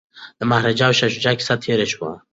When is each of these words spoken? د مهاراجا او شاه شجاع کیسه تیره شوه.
د 0.39 0.41
مهاراجا 0.49 0.85
او 0.89 0.95
شاه 0.99 1.11
شجاع 1.15 1.35
کیسه 1.39 1.55
تیره 1.63 1.85
شوه. 1.91 2.09